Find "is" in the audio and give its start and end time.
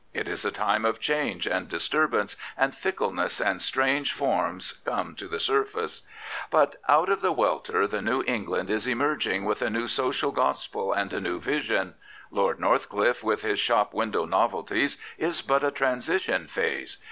0.27-0.43, 8.71-8.87, 15.19-15.43